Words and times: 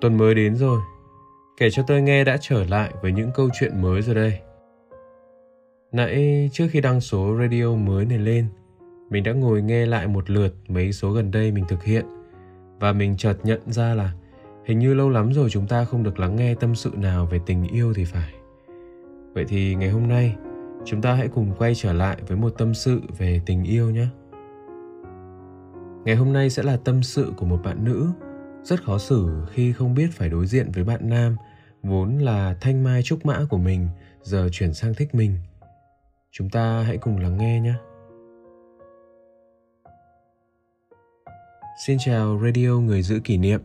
Tuần 0.00 0.18
mới 0.18 0.34
đến 0.34 0.56
rồi, 0.56 0.80
kể 1.56 1.70
cho 1.70 1.82
tôi 1.86 2.02
nghe 2.02 2.24
đã 2.24 2.36
trở 2.40 2.64
lại 2.64 2.94
với 3.02 3.12
những 3.12 3.30
câu 3.34 3.48
chuyện 3.60 3.82
mới 3.82 4.02
rồi 4.02 4.14
đây. 4.14 4.40
Nãy 5.92 6.50
trước 6.52 6.66
khi 6.70 6.80
đăng 6.80 7.00
số 7.00 7.36
radio 7.40 7.74
mới 7.74 8.04
này 8.04 8.18
lên, 8.18 8.46
mình 9.10 9.24
đã 9.24 9.32
ngồi 9.32 9.62
nghe 9.62 9.86
lại 9.86 10.06
một 10.06 10.30
lượt 10.30 10.54
mấy 10.68 10.92
số 10.92 11.10
gần 11.10 11.30
đây 11.30 11.52
mình 11.52 11.64
thực 11.68 11.84
hiện 11.84 12.04
và 12.80 12.92
mình 12.92 13.16
chợt 13.16 13.36
nhận 13.42 13.60
ra 13.66 13.94
là 13.94 14.12
hình 14.64 14.78
như 14.78 14.94
lâu 14.94 15.08
lắm 15.08 15.32
rồi 15.32 15.50
chúng 15.50 15.66
ta 15.66 15.84
không 15.84 16.02
được 16.02 16.18
lắng 16.18 16.36
nghe 16.36 16.54
tâm 16.54 16.74
sự 16.74 16.90
nào 16.96 17.26
về 17.26 17.40
tình 17.46 17.68
yêu 17.68 17.92
thì 17.94 18.04
phải. 18.04 18.34
Vậy 19.34 19.44
thì 19.48 19.74
ngày 19.74 19.90
hôm 19.90 20.08
nay 20.08 20.36
chúng 20.84 21.02
ta 21.02 21.14
hãy 21.14 21.28
cùng 21.28 21.52
quay 21.58 21.74
trở 21.74 21.92
lại 21.92 22.16
với 22.28 22.36
một 22.36 22.50
tâm 22.58 22.74
sự 22.74 23.00
về 23.18 23.40
tình 23.46 23.64
yêu 23.64 23.90
nhé. 23.90 24.06
Ngày 26.04 26.16
hôm 26.16 26.32
nay 26.32 26.50
sẽ 26.50 26.62
là 26.62 26.76
tâm 26.84 27.02
sự 27.02 27.32
của 27.36 27.46
một 27.46 27.60
bạn 27.64 27.84
nữ 27.84 28.08
rất 28.64 28.84
khó 28.84 28.98
xử 28.98 29.28
khi 29.50 29.72
không 29.72 29.94
biết 29.94 30.08
phải 30.12 30.28
đối 30.28 30.46
diện 30.46 30.70
với 30.72 30.84
bạn 30.84 31.08
nam, 31.08 31.36
vốn 31.82 32.18
là 32.18 32.56
thanh 32.60 32.84
mai 32.84 33.02
trúc 33.02 33.26
mã 33.26 33.40
của 33.50 33.58
mình, 33.58 33.88
giờ 34.22 34.48
chuyển 34.52 34.74
sang 34.74 34.94
thích 34.94 35.14
mình. 35.14 35.36
Chúng 36.32 36.50
ta 36.50 36.82
hãy 36.82 36.96
cùng 36.96 37.18
lắng 37.18 37.36
nghe 37.38 37.60
nhé. 37.60 37.74
Xin 41.86 41.98
chào 42.00 42.40
radio 42.44 42.70
người 42.70 43.02
giữ 43.02 43.20
kỷ 43.24 43.36
niệm. 43.36 43.60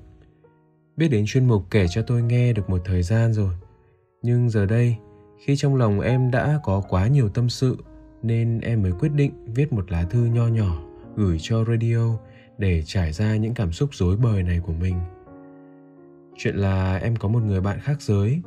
Biết 0.97 1.07
đến 1.07 1.25
chuyên 1.27 1.47
mục 1.47 1.63
kể 1.71 1.85
cho 1.89 2.01
tôi 2.01 2.21
nghe 2.21 2.53
được 2.53 2.69
một 2.69 2.81
thời 2.85 3.03
gian 3.03 3.33
rồi. 3.33 3.53
Nhưng 4.21 4.49
giờ 4.49 4.66
đây, 4.66 4.95
khi 5.39 5.55
trong 5.55 5.75
lòng 5.75 5.99
em 5.99 6.31
đã 6.31 6.59
có 6.63 6.83
quá 6.89 7.07
nhiều 7.07 7.29
tâm 7.29 7.49
sự, 7.49 7.77
nên 8.23 8.59
em 8.59 8.81
mới 8.81 8.91
quyết 8.91 9.11
định 9.11 9.53
viết 9.53 9.73
một 9.73 9.91
lá 9.91 10.03
thư 10.03 10.25
nho 10.25 10.47
nhỏ 10.47 10.81
gửi 11.16 11.38
cho 11.41 11.66
radio 11.66 12.17
để 12.57 12.83
trải 12.85 13.13
ra 13.13 13.35
những 13.35 13.53
cảm 13.53 13.71
xúc 13.71 13.89
rối 13.93 14.17
bời 14.17 14.43
này 14.43 14.59
của 14.59 14.73
mình. 14.73 14.95
Chuyện 16.37 16.55
là 16.55 16.97
em 16.97 17.15
có 17.15 17.27
một 17.27 17.43
người 17.43 17.61
bạn 17.61 17.79
khác 17.79 18.01
giới, 18.01 18.41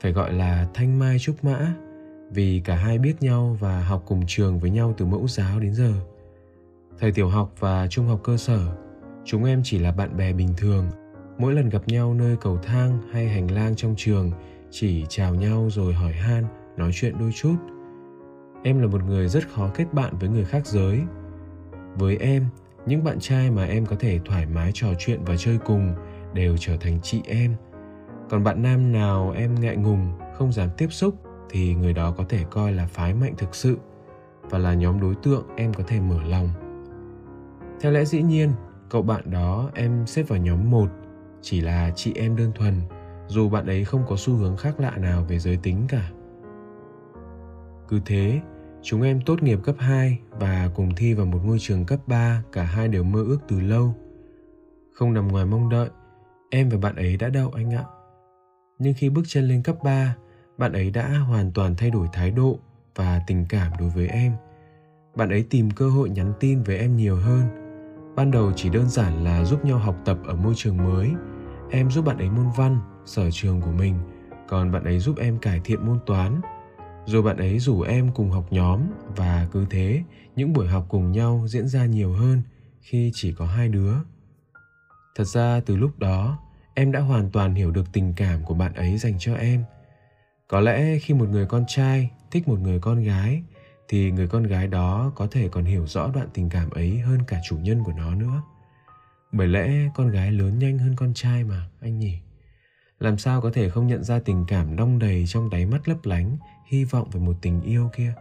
phải 0.00 0.12
gọi 0.12 0.32
là 0.32 0.68
thanh 0.74 0.98
mai 0.98 1.18
trúc 1.18 1.44
mã, 1.44 1.74
vì 2.30 2.60
cả 2.64 2.76
hai 2.76 2.98
biết 2.98 3.14
nhau 3.20 3.56
và 3.60 3.80
học 3.82 4.02
cùng 4.06 4.22
trường 4.26 4.58
với 4.58 4.70
nhau 4.70 4.94
từ 4.96 5.06
mẫu 5.06 5.28
giáo 5.28 5.60
đến 5.60 5.74
giờ. 5.74 5.92
Thời 6.98 7.12
tiểu 7.12 7.28
học 7.28 7.52
và 7.58 7.86
trung 7.86 8.06
học 8.06 8.20
cơ 8.24 8.36
sở, 8.36 8.76
chúng 9.24 9.44
em 9.44 9.60
chỉ 9.64 9.78
là 9.78 9.92
bạn 9.92 10.16
bè 10.16 10.32
bình 10.32 10.54
thường. 10.56 10.86
Mỗi 11.38 11.54
lần 11.54 11.68
gặp 11.68 11.88
nhau 11.88 12.14
nơi 12.14 12.36
cầu 12.40 12.58
thang 12.62 12.98
hay 13.12 13.28
hành 13.28 13.50
lang 13.50 13.76
trong 13.76 13.94
trường, 13.96 14.32
chỉ 14.70 15.04
chào 15.08 15.34
nhau 15.34 15.68
rồi 15.70 15.94
hỏi 15.94 16.12
han, 16.12 16.44
nói 16.76 16.90
chuyện 16.94 17.18
đôi 17.18 17.32
chút. 17.32 17.56
Em 18.62 18.80
là 18.80 18.86
một 18.86 19.04
người 19.04 19.28
rất 19.28 19.48
khó 19.48 19.70
kết 19.74 19.94
bạn 19.94 20.18
với 20.18 20.28
người 20.28 20.44
khác 20.44 20.66
giới. 20.66 21.00
Với 21.94 22.16
em 22.16 22.46
những 22.86 23.04
bạn 23.04 23.20
trai 23.20 23.50
mà 23.50 23.64
em 23.64 23.86
có 23.86 23.96
thể 23.98 24.20
thoải 24.24 24.46
mái 24.46 24.70
trò 24.74 24.88
chuyện 24.98 25.24
và 25.24 25.36
chơi 25.38 25.58
cùng 25.64 25.94
đều 26.34 26.56
trở 26.56 26.76
thành 26.76 26.98
chị 27.02 27.22
em. 27.26 27.54
Còn 28.30 28.44
bạn 28.44 28.62
nam 28.62 28.92
nào 28.92 29.32
em 29.36 29.54
ngại 29.54 29.76
ngùng, 29.76 30.12
không 30.34 30.52
dám 30.52 30.68
tiếp 30.76 30.86
xúc 30.90 31.14
thì 31.50 31.74
người 31.74 31.92
đó 31.92 32.14
có 32.18 32.24
thể 32.28 32.44
coi 32.50 32.72
là 32.72 32.86
phái 32.86 33.14
mạnh 33.14 33.34
thực 33.38 33.54
sự 33.54 33.78
và 34.42 34.58
là 34.58 34.74
nhóm 34.74 35.00
đối 35.00 35.14
tượng 35.14 35.46
em 35.56 35.74
có 35.74 35.84
thể 35.86 36.00
mở 36.00 36.22
lòng. 36.22 36.48
Theo 37.80 37.92
lẽ 37.92 38.04
dĩ 38.04 38.22
nhiên, 38.22 38.50
cậu 38.90 39.02
bạn 39.02 39.30
đó 39.30 39.70
em 39.74 40.06
xếp 40.06 40.22
vào 40.22 40.38
nhóm 40.38 40.70
một, 40.70 40.88
chỉ 41.42 41.60
là 41.60 41.90
chị 41.94 42.12
em 42.14 42.36
đơn 42.36 42.52
thuần, 42.54 42.74
dù 43.26 43.48
bạn 43.48 43.66
ấy 43.66 43.84
không 43.84 44.02
có 44.08 44.16
xu 44.16 44.34
hướng 44.34 44.56
khác 44.56 44.80
lạ 44.80 44.96
nào 44.96 45.24
về 45.28 45.38
giới 45.38 45.56
tính 45.56 45.84
cả. 45.88 46.10
Cứ 47.88 48.00
thế 48.04 48.40
Chúng 48.82 49.02
em 49.02 49.20
tốt 49.20 49.42
nghiệp 49.42 49.58
cấp 49.64 49.74
2 49.78 50.18
và 50.30 50.70
cùng 50.74 50.94
thi 50.96 51.14
vào 51.14 51.26
một 51.26 51.38
ngôi 51.44 51.58
trường 51.60 51.84
cấp 51.84 52.00
3, 52.06 52.42
cả 52.52 52.62
hai 52.62 52.88
đều 52.88 53.04
mơ 53.04 53.24
ước 53.28 53.38
từ 53.48 53.60
lâu. 53.60 53.94
Không 54.92 55.14
nằm 55.14 55.28
ngoài 55.28 55.46
mong 55.46 55.68
đợi, 55.68 55.88
em 56.50 56.68
và 56.68 56.78
bạn 56.78 56.96
ấy 56.96 57.16
đã 57.16 57.28
đậu 57.28 57.50
anh 57.50 57.74
ạ. 57.74 57.84
Nhưng 58.78 58.94
khi 58.94 59.08
bước 59.08 59.22
chân 59.26 59.48
lên 59.48 59.62
cấp 59.62 59.76
3, 59.84 60.16
bạn 60.58 60.72
ấy 60.72 60.90
đã 60.90 61.08
hoàn 61.08 61.52
toàn 61.52 61.74
thay 61.76 61.90
đổi 61.90 62.08
thái 62.12 62.30
độ 62.30 62.58
và 62.96 63.20
tình 63.26 63.46
cảm 63.48 63.72
đối 63.78 63.88
với 63.88 64.08
em. 64.08 64.32
Bạn 65.16 65.30
ấy 65.30 65.46
tìm 65.50 65.70
cơ 65.70 65.88
hội 65.88 66.10
nhắn 66.10 66.32
tin 66.40 66.62
với 66.62 66.78
em 66.78 66.96
nhiều 66.96 67.16
hơn. 67.16 67.42
Ban 68.16 68.30
đầu 68.30 68.52
chỉ 68.56 68.70
đơn 68.70 68.88
giản 68.88 69.24
là 69.24 69.44
giúp 69.44 69.64
nhau 69.64 69.78
học 69.78 69.96
tập 70.04 70.18
ở 70.26 70.34
môi 70.34 70.54
trường 70.56 70.76
mới. 70.76 71.12
Em 71.70 71.90
giúp 71.90 72.04
bạn 72.04 72.18
ấy 72.18 72.30
môn 72.30 72.46
văn, 72.56 72.78
sở 73.04 73.30
trường 73.32 73.60
của 73.60 73.72
mình, 73.72 73.94
còn 74.48 74.72
bạn 74.72 74.84
ấy 74.84 74.98
giúp 74.98 75.18
em 75.18 75.38
cải 75.38 75.60
thiện 75.64 75.86
môn 75.86 75.98
toán, 76.06 76.40
rồi 77.10 77.22
bạn 77.22 77.36
ấy 77.36 77.58
rủ 77.58 77.82
em 77.82 78.10
cùng 78.14 78.30
học 78.30 78.46
nhóm 78.50 78.80
và 79.16 79.48
cứ 79.52 79.66
thế, 79.70 80.02
những 80.36 80.52
buổi 80.52 80.68
học 80.68 80.86
cùng 80.88 81.12
nhau 81.12 81.44
diễn 81.48 81.68
ra 81.68 81.86
nhiều 81.86 82.12
hơn 82.12 82.42
khi 82.80 83.10
chỉ 83.14 83.32
có 83.32 83.46
hai 83.46 83.68
đứa. 83.68 83.94
Thật 85.14 85.24
ra, 85.24 85.60
từ 85.66 85.76
lúc 85.76 85.98
đó, 85.98 86.38
em 86.74 86.92
đã 86.92 87.00
hoàn 87.00 87.30
toàn 87.30 87.54
hiểu 87.54 87.70
được 87.70 87.92
tình 87.92 88.12
cảm 88.16 88.44
của 88.44 88.54
bạn 88.54 88.74
ấy 88.74 88.98
dành 88.98 89.14
cho 89.18 89.34
em. 89.34 89.64
Có 90.48 90.60
lẽ 90.60 90.98
khi 90.98 91.14
một 91.14 91.28
người 91.28 91.46
con 91.46 91.64
trai 91.68 92.10
thích 92.30 92.48
một 92.48 92.58
người 92.60 92.80
con 92.80 93.02
gái, 93.02 93.42
thì 93.88 94.10
người 94.10 94.28
con 94.28 94.42
gái 94.42 94.66
đó 94.66 95.12
có 95.14 95.26
thể 95.30 95.48
còn 95.48 95.64
hiểu 95.64 95.86
rõ 95.86 96.10
đoạn 96.14 96.28
tình 96.34 96.48
cảm 96.48 96.70
ấy 96.70 96.98
hơn 96.98 97.18
cả 97.26 97.40
chủ 97.48 97.56
nhân 97.56 97.84
của 97.84 97.92
nó 97.92 98.14
nữa. 98.14 98.42
Bởi 99.32 99.48
lẽ 99.48 99.90
con 99.94 100.10
gái 100.10 100.32
lớn 100.32 100.58
nhanh 100.58 100.78
hơn 100.78 100.96
con 100.96 101.14
trai 101.14 101.44
mà, 101.44 101.68
anh 101.80 101.98
nhỉ? 101.98 102.18
Làm 102.98 103.18
sao 103.18 103.40
có 103.40 103.50
thể 103.54 103.68
không 103.68 103.86
nhận 103.86 104.04
ra 104.04 104.18
tình 104.18 104.44
cảm 104.48 104.76
đong 104.76 104.98
đầy 104.98 105.24
trong 105.26 105.50
đáy 105.50 105.66
mắt 105.66 105.88
lấp 105.88 105.98
lánh 106.04 106.36
hy 106.70 106.84
vọng 106.84 107.08
về 107.12 107.20
một 107.20 107.36
tình 107.40 107.60
yêu 107.62 107.90
kia. 107.96 108.14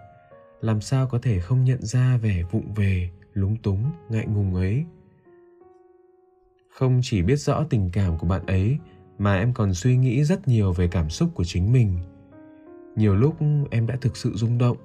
Làm 0.61 0.81
sao 0.81 1.07
có 1.07 1.19
thể 1.21 1.39
không 1.39 1.63
nhận 1.63 1.81
ra 1.81 2.17
vẻ 2.17 2.43
vụng 2.51 2.73
về, 2.73 3.09
lúng 3.33 3.55
túng, 3.55 3.83
ngại 4.09 4.25
ngùng 4.25 4.55
ấy? 4.55 4.85
Không 6.69 6.99
chỉ 7.03 7.21
biết 7.21 7.35
rõ 7.35 7.63
tình 7.69 7.89
cảm 7.93 8.17
của 8.17 8.27
bạn 8.27 8.45
ấy, 8.45 8.77
mà 9.17 9.39
em 9.39 9.53
còn 9.53 9.73
suy 9.73 9.97
nghĩ 9.97 10.23
rất 10.23 10.47
nhiều 10.47 10.73
về 10.73 10.87
cảm 10.87 11.09
xúc 11.09 11.29
của 11.33 11.43
chính 11.43 11.71
mình. 11.71 11.97
Nhiều 12.95 13.15
lúc 13.15 13.35
em 13.71 13.87
đã 13.87 13.95
thực 14.01 14.17
sự 14.17 14.31
rung 14.35 14.57
động. 14.57 14.77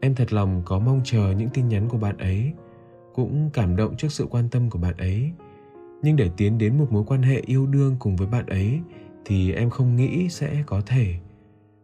Em 0.00 0.14
thật 0.14 0.32
lòng 0.32 0.62
có 0.64 0.78
mong 0.78 1.00
chờ 1.04 1.34
những 1.38 1.48
tin 1.48 1.68
nhắn 1.68 1.88
của 1.88 1.98
bạn 1.98 2.18
ấy, 2.18 2.52
cũng 3.14 3.50
cảm 3.52 3.76
động 3.76 3.96
trước 3.96 4.12
sự 4.12 4.26
quan 4.30 4.48
tâm 4.48 4.70
của 4.70 4.78
bạn 4.78 4.96
ấy. 4.96 5.32
Nhưng 6.02 6.16
để 6.16 6.30
tiến 6.36 6.58
đến 6.58 6.78
một 6.78 6.86
mối 6.92 7.04
quan 7.06 7.22
hệ 7.22 7.42
yêu 7.46 7.66
đương 7.66 7.96
cùng 7.98 8.16
với 8.16 8.26
bạn 8.26 8.46
ấy, 8.46 8.80
thì 9.24 9.52
em 9.52 9.70
không 9.70 9.96
nghĩ 9.96 10.28
sẽ 10.28 10.62
có 10.66 10.80
thể 10.86 11.14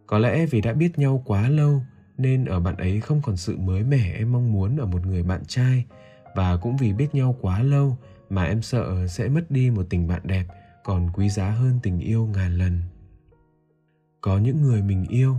có 0.06 0.18
lẽ 0.18 0.46
vì 0.46 0.60
đã 0.60 0.72
biết 0.72 0.98
nhau 0.98 1.22
quá 1.24 1.48
lâu, 1.48 1.82
nên 2.18 2.44
ở 2.44 2.60
bạn 2.60 2.76
ấy 2.76 3.00
không 3.00 3.20
còn 3.22 3.36
sự 3.36 3.56
mới 3.56 3.82
mẻ 3.82 4.12
em 4.16 4.32
mong 4.32 4.52
muốn 4.52 4.76
ở 4.76 4.86
một 4.86 5.06
người 5.06 5.22
bạn 5.22 5.44
trai. 5.44 5.84
Và 6.34 6.56
cũng 6.56 6.76
vì 6.76 6.92
biết 6.92 7.14
nhau 7.14 7.36
quá 7.40 7.62
lâu 7.62 7.96
mà 8.30 8.44
em 8.44 8.62
sợ 8.62 9.06
sẽ 9.06 9.28
mất 9.28 9.50
đi 9.50 9.70
một 9.70 9.86
tình 9.90 10.08
bạn 10.08 10.20
đẹp 10.24 10.44
còn 10.84 11.10
quý 11.14 11.28
giá 11.28 11.50
hơn 11.50 11.78
tình 11.82 12.00
yêu 12.00 12.26
ngàn 12.26 12.58
lần. 12.58 12.82
Có 14.20 14.38
những 14.38 14.62
người 14.62 14.82
mình 14.82 15.06
yêu, 15.08 15.36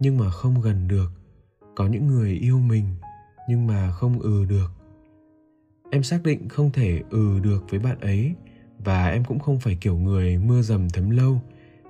nhưng 0.00 0.18
mà 0.18 0.30
không 0.30 0.60
gần 0.60 0.88
được. 0.88 1.12
Có 1.74 1.86
những 1.86 2.06
người 2.06 2.30
yêu 2.30 2.58
mình, 2.58 2.94
nhưng 3.48 3.66
mà 3.66 3.90
không 3.90 4.20
ừ 4.20 4.44
được. 4.48 4.70
Em 5.90 6.02
xác 6.02 6.22
định 6.22 6.48
không 6.48 6.70
thể 6.70 7.02
ừ 7.10 7.40
được 7.42 7.64
với 7.70 7.80
bạn 7.80 8.00
ấy, 8.00 8.34
và 8.78 9.08
em 9.08 9.24
cũng 9.24 9.38
không 9.38 9.60
phải 9.60 9.78
kiểu 9.80 9.96
người 9.96 10.38
mưa 10.38 10.62
dầm 10.62 10.90
thấm 10.90 11.10
lâu 11.10 11.40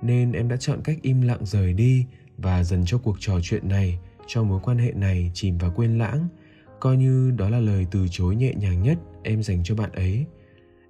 nên 0.03 0.31
em 0.31 0.47
đã 0.47 0.57
chọn 0.57 0.81
cách 0.83 0.97
im 1.01 1.21
lặng 1.21 1.45
rời 1.45 1.73
đi 1.73 2.05
và 2.37 2.63
dần 2.63 2.83
cho 2.85 2.97
cuộc 2.97 3.15
trò 3.19 3.39
chuyện 3.41 3.69
này, 3.69 3.99
cho 4.27 4.43
mối 4.43 4.59
quan 4.63 4.77
hệ 4.77 4.91
này 4.91 5.31
chìm 5.33 5.57
vào 5.57 5.71
quên 5.75 5.97
lãng. 5.97 6.27
Coi 6.79 6.97
như 6.97 7.31
đó 7.31 7.49
là 7.49 7.59
lời 7.59 7.85
từ 7.91 8.07
chối 8.11 8.35
nhẹ 8.35 8.53
nhàng 8.53 8.83
nhất 8.83 8.97
em 9.23 9.43
dành 9.43 9.63
cho 9.63 9.75
bạn 9.75 9.91
ấy. 9.91 10.25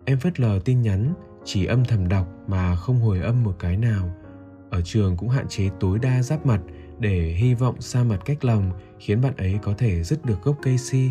Em 0.05 0.19
phớt 0.19 0.39
lờ 0.39 0.59
tin 0.65 0.81
nhắn, 0.81 1.13
chỉ 1.45 1.65
âm 1.65 1.85
thầm 1.85 2.07
đọc 2.07 2.27
mà 2.47 2.75
không 2.75 2.99
hồi 2.99 3.19
âm 3.19 3.43
một 3.43 3.55
cái 3.59 3.77
nào. 3.77 4.15
Ở 4.69 4.81
trường 4.81 5.17
cũng 5.17 5.29
hạn 5.29 5.45
chế 5.49 5.69
tối 5.79 5.99
đa 5.99 6.21
giáp 6.21 6.45
mặt 6.45 6.61
để 6.99 7.33
hy 7.33 7.53
vọng 7.53 7.81
xa 7.81 8.03
mặt 8.03 8.21
cách 8.25 8.45
lòng 8.45 8.71
khiến 8.99 9.21
bạn 9.21 9.33
ấy 9.37 9.59
có 9.61 9.73
thể 9.77 10.03
dứt 10.03 10.25
được 10.25 10.43
gốc 10.43 10.57
cây 10.61 10.77
si. 10.77 11.09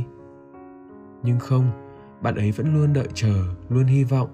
Nhưng 1.22 1.38
không, 1.38 1.70
bạn 2.22 2.34
ấy 2.34 2.52
vẫn 2.52 2.74
luôn 2.74 2.92
đợi 2.92 3.08
chờ, 3.14 3.44
luôn 3.68 3.84
hy 3.84 4.04
vọng. 4.04 4.28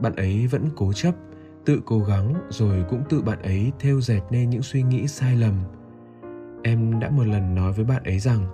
Bạn 0.00 0.16
ấy 0.16 0.46
vẫn 0.46 0.68
cố 0.76 0.92
chấp 0.92 1.14
tự 1.64 1.80
cố 1.84 1.98
gắng 1.98 2.34
rồi 2.50 2.84
cũng 2.88 3.02
tự 3.08 3.22
bạn 3.22 3.42
ấy 3.42 3.72
theo 3.80 4.00
dệt 4.00 4.20
nên 4.30 4.50
những 4.50 4.62
suy 4.62 4.82
nghĩ 4.82 5.08
sai 5.08 5.36
lầm. 5.36 5.54
Em 6.62 7.00
đã 7.00 7.10
một 7.10 7.24
lần 7.24 7.54
nói 7.54 7.72
với 7.72 7.84
bạn 7.84 8.02
ấy 8.04 8.18
rằng, 8.18 8.46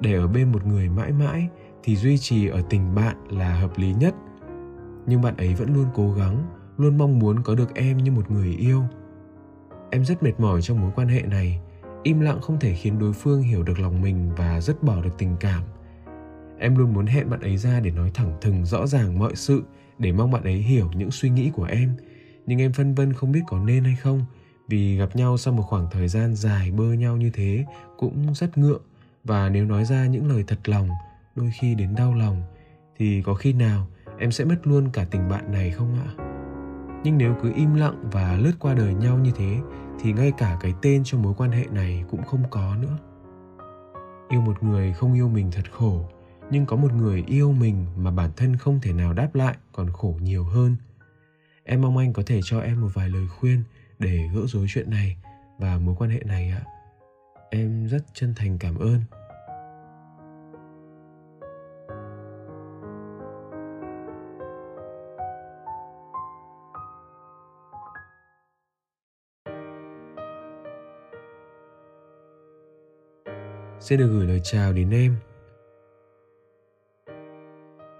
để 0.00 0.14
ở 0.14 0.26
bên 0.26 0.52
một 0.52 0.66
người 0.66 0.88
mãi 0.88 1.12
mãi 1.12 1.48
thì 1.82 1.96
duy 1.96 2.18
trì 2.18 2.48
ở 2.48 2.62
tình 2.70 2.94
bạn 2.94 3.16
là 3.30 3.54
hợp 3.54 3.78
lý 3.78 3.94
nhất. 3.94 4.14
Nhưng 5.06 5.22
bạn 5.22 5.36
ấy 5.36 5.54
vẫn 5.54 5.74
luôn 5.74 5.86
cố 5.94 6.12
gắng, 6.12 6.46
luôn 6.76 6.98
mong 6.98 7.18
muốn 7.18 7.42
có 7.42 7.54
được 7.54 7.74
em 7.74 7.98
như 7.98 8.12
một 8.12 8.30
người 8.30 8.48
yêu. 8.48 8.82
Em 9.90 10.04
rất 10.04 10.22
mệt 10.22 10.40
mỏi 10.40 10.62
trong 10.62 10.80
mối 10.80 10.90
quan 10.94 11.08
hệ 11.08 11.22
này. 11.22 11.60
Im 12.02 12.20
lặng 12.20 12.40
không 12.40 12.60
thể 12.60 12.74
khiến 12.74 12.98
đối 12.98 13.12
phương 13.12 13.42
hiểu 13.42 13.62
được 13.62 13.78
lòng 13.78 14.02
mình 14.02 14.30
và 14.36 14.60
rất 14.60 14.82
bỏ 14.82 15.02
được 15.02 15.18
tình 15.18 15.36
cảm. 15.40 15.62
Em 16.58 16.76
luôn 16.76 16.92
muốn 16.92 17.06
hẹn 17.06 17.30
bạn 17.30 17.40
ấy 17.40 17.56
ra 17.56 17.80
để 17.80 17.90
nói 17.90 18.10
thẳng 18.14 18.32
thừng 18.40 18.64
rõ 18.64 18.86
ràng 18.86 19.18
mọi 19.18 19.36
sự, 19.36 19.62
để 19.98 20.12
mong 20.12 20.30
bạn 20.30 20.42
ấy 20.42 20.56
hiểu 20.56 20.90
những 20.94 21.10
suy 21.10 21.30
nghĩ 21.30 21.50
của 21.54 21.64
em 21.64 21.96
nhưng 22.50 22.60
em 22.60 22.72
phân 22.72 22.94
vân 22.94 23.12
không 23.12 23.32
biết 23.32 23.40
có 23.46 23.58
nên 23.58 23.84
hay 23.84 23.96
không. 23.96 24.24
Vì 24.68 24.96
gặp 24.96 25.16
nhau 25.16 25.36
sau 25.38 25.54
một 25.54 25.62
khoảng 25.62 25.86
thời 25.90 26.08
gian 26.08 26.34
dài 26.34 26.70
bơ 26.70 26.92
nhau 26.92 27.16
như 27.16 27.30
thế 27.34 27.64
cũng 27.96 28.34
rất 28.34 28.58
ngượng. 28.58 28.82
Và 29.24 29.48
nếu 29.48 29.64
nói 29.64 29.84
ra 29.84 30.06
những 30.06 30.28
lời 30.28 30.44
thật 30.46 30.68
lòng, 30.68 30.88
đôi 31.36 31.50
khi 31.60 31.74
đến 31.74 31.94
đau 31.94 32.14
lòng, 32.14 32.42
thì 32.98 33.22
có 33.22 33.34
khi 33.34 33.52
nào 33.52 33.86
em 34.18 34.32
sẽ 34.32 34.44
mất 34.44 34.66
luôn 34.66 34.88
cả 34.92 35.06
tình 35.10 35.28
bạn 35.28 35.52
này 35.52 35.70
không 35.70 35.94
ạ? 35.94 36.24
Nhưng 37.04 37.18
nếu 37.18 37.34
cứ 37.42 37.52
im 37.56 37.74
lặng 37.74 38.08
và 38.12 38.36
lướt 38.36 38.52
qua 38.58 38.74
đời 38.74 38.94
nhau 38.94 39.18
như 39.18 39.32
thế, 39.36 39.58
thì 40.00 40.12
ngay 40.12 40.32
cả 40.38 40.58
cái 40.60 40.74
tên 40.82 41.02
cho 41.04 41.18
mối 41.18 41.34
quan 41.36 41.50
hệ 41.50 41.66
này 41.72 42.04
cũng 42.10 42.22
không 42.22 42.42
có 42.50 42.76
nữa. 42.76 42.98
Yêu 44.28 44.40
một 44.40 44.62
người 44.62 44.92
không 44.92 45.14
yêu 45.14 45.28
mình 45.28 45.50
thật 45.52 45.72
khổ, 45.72 46.04
nhưng 46.50 46.66
có 46.66 46.76
một 46.76 46.92
người 46.92 47.24
yêu 47.26 47.52
mình 47.52 47.86
mà 47.96 48.10
bản 48.10 48.30
thân 48.36 48.56
không 48.56 48.80
thể 48.82 48.92
nào 48.92 49.12
đáp 49.12 49.34
lại 49.34 49.56
còn 49.72 49.90
khổ 49.92 50.14
nhiều 50.22 50.44
hơn 50.44 50.76
em 51.64 51.80
mong 51.80 51.96
anh 51.96 52.12
có 52.12 52.22
thể 52.26 52.40
cho 52.44 52.60
em 52.60 52.80
một 52.80 52.88
vài 52.94 53.08
lời 53.08 53.28
khuyên 53.28 53.62
để 53.98 54.28
gỡ 54.34 54.40
rối 54.46 54.66
chuyện 54.68 54.90
này 54.90 55.16
và 55.58 55.78
mối 55.78 55.94
quan 55.98 56.10
hệ 56.10 56.20
này 56.24 56.50
ạ. 56.50 56.62
Em 57.50 57.86
rất 57.86 58.04
chân 58.14 58.34
thành 58.36 58.58
cảm 58.58 58.78
ơn. 58.78 59.00
Xin 73.80 73.98
được 73.98 74.06
gửi 74.06 74.26
lời 74.26 74.40
chào 74.44 74.72
đến 74.72 74.90
em. 74.90 75.16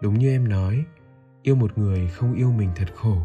Đúng 0.02 0.18
như 0.18 0.30
em 0.30 0.48
nói, 0.48 0.84
yêu 1.42 1.54
một 1.54 1.78
người 1.78 2.08
không 2.08 2.34
yêu 2.34 2.52
mình 2.52 2.70
thật 2.76 2.94
khổ 2.94 3.16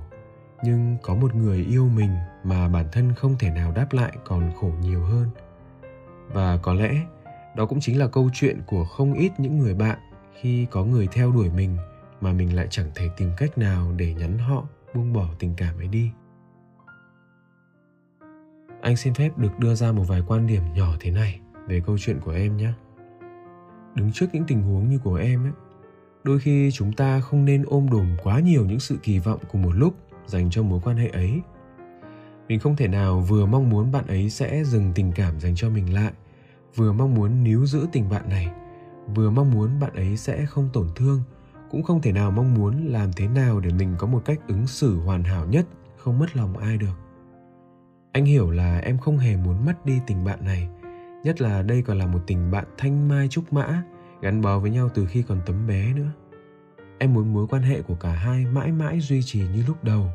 nhưng 0.63 0.97
có 1.01 1.15
một 1.15 1.35
người 1.35 1.65
yêu 1.65 1.89
mình 1.95 2.15
mà 2.43 2.67
bản 2.67 2.85
thân 2.91 3.13
không 3.13 3.35
thể 3.39 3.49
nào 3.49 3.71
đáp 3.71 3.87
lại 3.91 4.11
còn 4.25 4.51
khổ 4.55 4.71
nhiều 4.81 5.03
hơn. 5.03 5.29
Và 6.27 6.57
có 6.57 6.73
lẽ, 6.73 7.01
đó 7.55 7.65
cũng 7.65 7.79
chính 7.79 7.99
là 7.99 8.07
câu 8.07 8.29
chuyện 8.33 8.61
của 8.65 8.85
không 8.85 9.13
ít 9.13 9.31
những 9.37 9.57
người 9.57 9.73
bạn 9.73 9.99
khi 10.41 10.67
có 10.71 10.85
người 10.85 11.07
theo 11.11 11.31
đuổi 11.31 11.49
mình 11.49 11.77
mà 12.21 12.33
mình 12.33 12.55
lại 12.55 12.67
chẳng 12.69 12.91
thể 12.95 13.09
tìm 13.17 13.31
cách 13.37 13.57
nào 13.57 13.91
để 13.97 14.13
nhắn 14.13 14.37
họ, 14.37 14.63
buông 14.93 15.13
bỏ 15.13 15.27
tình 15.39 15.53
cảm 15.57 15.77
ấy 15.77 15.87
đi. 15.87 16.11
Anh 18.81 18.97
xin 18.97 19.13
phép 19.13 19.37
được 19.37 19.59
đưa 19.59 19.75
ra 19.75 19.91
một 19.91 20.03
vài 20.07 20.21
quan 20.27 20.47
điểm 20.47 20.63
nhỏ 20.73 20.87
thế 20.99 21.11
này 21.11 21.39
về 21.67 21.81
câu 21.85 21.97
chuyện 21.99 22.19
của 22.19 22.31
em 22.31 22.57
nhé. 22.57 22.73
Đứng 23.95 24.11
trước 24.11 24.25
những 24.33 24.43
tình 24.47 24.61
huống 24.61 24.89
như 24.89 24.99
của 24.99 25.15
em 25.15 25.45
ấy, 25.45 25.51
đôi 26.23 26.39
khi 26.39 26.71
chúng 26.71 26.93
ta 26.93 27.19
không 27.19 27.45
nên 27.45 27.63
ôm 27.67 27.89
đồm 27.91 28.17
quá 28.23 28.39
nhiều 28.39 28.65
những 28.65 28.79
sự 28.79 28.97
kỳ 29.03 29.19
vọng 29.19 29.39
cùng 29.51 29.61
một 29.61 29.75
lúc 29.75 29.95
dành 30.27 30.49
cho 30.49 30.63
mối 30.63 30.79
quan 30.83 30.97
hệ 30.97 31.07
ấy. 31.07 31.41
Mình 32.47 32.59
không 32.59 32.75
thể 32.75 32.87
nào 32.87 33.19
vừa 33.19 33.45
mong 33.45 33.69
muốn 33.69 33.91
bạn 33.91 34.07
ấy 34.07 34.29
sẽ 34.29 34.63
dừng 34.63 34.91
tình 34.95 35.11
cảm 35.11 35.39
dành 35.39 35.55
cho 35.55 35.69
mình 35.69 35.93
lại, 35.93 36.11
vừa 36.75 36.91
mong 36.91 37.15
muốn 37.15 37.43
níu 37.43 37.65
giữ 37.65 37.87
tình 37.91 38.09
bạn 38.09 38.29
này, 38.29 38.51
vừa 39.15 39.29
mong 39.29 39.51
muốn 39.51 39.79
bạn 39.79 39.93
ấy 39.95 40.17
sẽ 40.17 40.45
không 40.45 40.69
tổn 40.73 40.87
thương, 40.95 41.21
cũng 41.71 41.83
không 41.83 42.01
thể 42.01 42.11
nào 42.11 42.31
mong 42.31 42.53
muốn 42.53 42.87
làm 42.87 43.13
thế 43.13 43.27
nào 43.27 43.59
để 43.59 43.69
mình 43.69 43.95
có 43.97 44.07
một 44.07 44.21
cách 44.25 44.39
ứng 44.47 44.67
xử 44.67 44.99
hoàn 44.99 45.23
hảo 45.23 45.45
nhất, 45.45 45.65
không 45.97 46.19
mất 46.19 46.35
lòng 46.35 46.57
ai 46.57 46.77
được. 46.77 46.95
Anh 48.11 48.25
hiểu 48.25 48.51
là 48.51 48.79
em 48.79 48.97
không 48.97 49.17
hề 49.17 49.37
muốn 49.37 49.65
mất 49.65 49.85
đi 49.85 49.99
tình 50.07 50.23
bạn 50.25 50.45
này, 50.45 50.69
nhất 51.23 51.41
là 51.41 51.61
đây 51.61 51.81
còn 51.81 51.97
là 51.97 52.07
một 52.07 52.19
tình 52.27 52.51
bạn 52.51 52.65
thanh 52.77 53.07
mai 53.07 53.27
trúc 53.27 53.53
mã, 53.53 53.83
gắn 54.21 54.41
bó 54.41 54.59
với 54.59 54.71
nhau 54.71 54.89
từ 54.93 55.05
khi 55.05 55.23
còn 55.23 55.41
tấm 55.45 55.67
bé 55.67 55.93
nữa 55.93 56.11
em 56.97 57.13
muốn 57.13 57.33
mối 57.33 57.47
quan 57.47 57.61
hệ 57.61 57.81
của 57.81 57.95
cả 57.95 58.11
hai 58.11 58.45
mãi 58.45 58.71
mãi 58.71 58.99
duy 58.99 59.21
trì 59.23 59.39
như 59.39 59.63
lúc 59.67 59.83
đầu. 59.83 60.09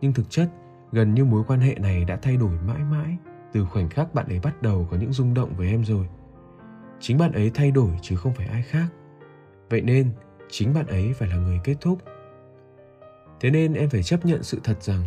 Nhưng 0.00 0.12
thực 0.12 0.30
chất, 0.30 0.50
gần 0.92 1.14
như 1.14 1.24
mối 1.24 1.44
quan 1.46 1.60
hệ 1.60 1.74
này 1.74 2.04
đã 2.04 2.16
thay 2.16 2.36
đổi 2.36 2.58
mãi 2.66 2.80
mãi 2.90 3.16
từ 3.52 3.64
khoảnh 3.64 3.88
khắc 3.88 4.14
bạn 4.14 4.26
ấy 4.28 4.40
bắt 4.40 4.62
đầu 4.62 4.88
có 4.90 4.96
những 4.96 5.12
rung 5.12 5.34
động 5.34 5.54
với 5.56 5.68
em 5.68 5.84
rồi. 5.84 6.06
Chính 7.00 7.18
bạn 7.18 7.32
ấy 7.32 7.50
thay 7.54 7.70
đổi 7.70 7.90
chứ 8.02 8.16
không 8.16 8.34
phải 8.34 8.46
ai 8.46 8.62
khác. 8.62 8.86
Vậy 9.70 9.80
nên, 9.80 10.10
chính 10.50 10.74
bạn 10.74 10.86
ấy 10.86 11.12
phải 11.12 11.28
là 11.28 11.36
người 11.36 11.60
kết 11.64 11.76
thúc. 11.80 11.98
Thế 13.40 13.50
nên 13.50 13.74
em 13.74 13.90
phải 13.90 14.02
chấp 14.02 14.26
nhận 14.26 14.42
sự 14.42 14.60
thật 14.64 14.82
rằng, 14.82 15.02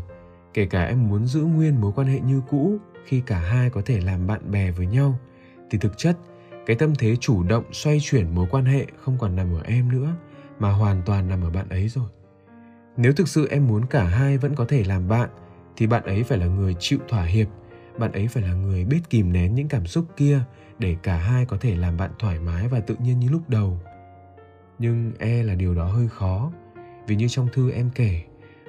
kể 0.54 0.66
cả 0.66 0.84
em 0.84 1.08
muốn 1.08 1.26
giữ 1.26 1.42
nguyên 1.42 1.82
mối 1.82 1.92
quan 1.96 2.08
hệ 2.08 2.20
như 2.20 2.42
cũ 2.50 2.78
khi 3.06 3.22
cả 3.26 3.40
hai 3.40 3.70
có 3.70 3.82
thể 3.86 4.02
làm 4.02 4.28
bạn 4.28 4.52
bè 4.52 4.72
với 4.72 4.88
nhau, 4.88 5.20
thì 5.70 5.78
thực 5.78 5.98
chất, 5.98 6.18
cái 6.66 6.76
tâm 6.76 6.94
thế 6.96 7.16
chủ 7.16 7.44
động 7.44 7.64
xoay 7.72 8.00
chuyển 8.02 8.36
mối 8.36 8.48
quan 8.52 8.66
hệ 8.66 8.86
không 8.98 9.18
còn 9.18 9.36
nằm 9.36 9.54
ở 9.54 9.62
em 9.62 9.92
nữa 9.92 10.16
mà 10.62 10.72
hoàn 10.72 11.02
toàn 11.06 11.28
nằm 11.28 11.42
ở 11.42 11.50
bạn 11.50 11.70
ấy 11.70 11.88
rồi. 11.88 12.10
Nếu 12.98 13.14
thực 13.14 13.28
sự 13.28 13.48
em 13.48 13.68
muốn 13.68 13.86
cả 13.86 14.04
hai 14.04 14.38
vẫn 14.38 14.56
có 14.56 14.66
thể 14.66 14.84
làm 14.84 15.08
bạn, 15.08 15.30
thì 15.78 15.88
bạn 15.88 16.04
ấy 16.04 16.24
phải 16.24 16.38
là 16.38 16.46
người 16.46 16.76
chịu 16.80 17.00
thỏa 17.08 17.24
hiệp, 17.24 17.48
bạn 17.98 18.12
ấy 18.12 18.28
phải 18.28 18.44
là 18.44 18.54
người 18.54 18.86
biết 18.86 19.02
kìm 19.10 19.34
nén 19.34 19.56
những 19.56 19.68
cảm 19.68 19.86
xúc 19.86 20.06
kia 20.18 20.40
để 20.80 20.96
cả 21.04 21.18
hai 21.18 21.46
có 21.46 21.58
thể 21.58 21.76
làm 21.76 21.98
bạn 21.98 22.12
thoải 22.20 22.40
mái 22.40 22.68
và 22.68 22.80
tự 22.80 22.96
nhiên 23.00 23.20
như 23.20 23.30
lúc 23.30 23.50
đầu. 23.50 23.80
Nhưng 24.80 25.12
e 25.20 25.44
là 25.44 25.56
điều 25.56 25.76
đó 25.76 25.86
hơi 25.86 26.08
khó, 26.08 26.52
vì 27.08 27.16
như 27.16 27.28
trong 27.28 27.48
thư 27.54 27.72
em 27.72 27.90
kể, 27.96 28.22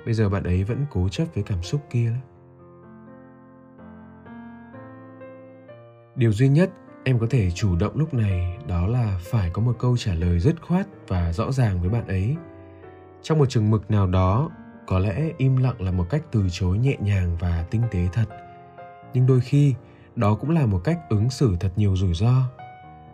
bây 0.05 0.15
giờ 0.15 0.29
bạn 0.29 0.43
ấy 0.45 0.65
vẫn 0.65 0.87
cố 0.91 1.09
chấp 1.09 1.25
với 1.35 1.45
cảm 1.45 1.63
xúc 1.63 1.81
kia 1.91 2.11
lắm. 2.11 2.21
Điều 6.17 6.33
duy 6.33 6.49
nhất 6.49 6.71
em 7.05 7.19
có 7.19 7.27
thể 7.31 7.51
chủ 7.51 7.77
động 7.77 7.97
lúc 7.97 8.15
này, 8.15 8.59
đó 8.69 8.87
là 8.87 9.19
phải 9.23 9.51
có 9.51 9.63
một 9.63 9.77
câu 9.79 9.97
trả 9.97 10.15
lời 10.15 10.41
dứt 10.41 10.63
khoát 10.63 10.87
và 11.09 11.33
rõ 11.33 11.53
ràng 11.53 11.81
với 11.81 11.91
bạn 11.91 12.07
ấy. 12.07 12.37
Trong 13.23 13.39
một 13.39 13.47
chừng 13.47 13.71
mực 13.71 13.91
nào 13.91 14.07
đó, 14.07 14.51
có 14.87 14.99
lẽ 14.99 15.23
im 15.37 15.57
lặng 15.57 15.83
là 15.83 15.91
một 15.91 16.05
cách 16.11 16.23
từ 16.33 16.45
chối 16.51 16.79
nhẹ 16.79 16.97
nhàng 17.01 17.37
và 17.41 17.65
tinh 17.71 17.83
tế 17.91 18.01
thật. 18.13 18.25
Nhưng 19.15 19.27
đôi 19.27 19.41
khi, 19.41 19.75
đó 20.17 20.35
cũng 20.35 20.51
là 20.51 20.67
một 20.67 20.81
cách 20.85 20.99
ứng 21.09 21.31
xử 21.31 21.57
thật 21.61 21.71
nhiều 21.77 21.97
rủi 21.97 22.15
ro. 22.15 22.43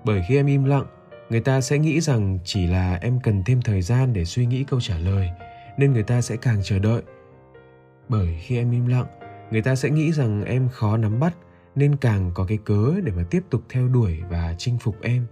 Bởi 0.04 0.22
khi 0.28 0.36
em 0.36 0.46
im 0.46 0.64
lặng, 0.64 0.86
người 1.30 1.40
ta 1.40 1.60
sẽ 1.60 1.78
nghĩ 1.78 2.00
rằng 2.00 2.38
chỉ 2.44 2.66
là 2.66 2.98
em 3.02 3.20
cần 3.20 3.42
thêm 3.46 3.62
thời 3.62 3.82
gian 3.82 4.12
để 4.12 4.24
suy 4.24 4.46
nghĩ 4.46 4.64
câu 4.64 4.80
trả 4.80 4.98
lời, 4.98 5.30
nên 5.78 5.92
người 5.92 6.02
ta 6.02 6.20
sẽ 6.20 6.36
càng 6.36 6.60
chờ 6.62 6.78
đợi. 6.78 7.02
Bởi 8.08 8.38
khi 8.40 8.56
em 8.56 8.70
im 8.70 8.86
lặng, 8.86 9.06
người 9.50 9.62
ta 9.62 9.74
sẽ 9.74 9.90
nghĩ 9.90 10.12
rằng 10.12 10.44
em 10.44 10.68
khó 10.68 10.96
nắm 10.96 11.20
bắt 11.20 11.34
nên 11.78 11.96
càng 11.96 12.30
có 12.34 12.44
cái 12.44 12.58
cớ 12.64 13.00
để 13.04 13.12
mà 13.16 13.24
tiếp 13.30 13.42
tục 13.50 13.62
theo 13.68 13.88
đuổi 13.88 14.22
và 14.30 14.54
chinh 14.58 14.78
phục 14.78 14.96
em. 15.02 15.26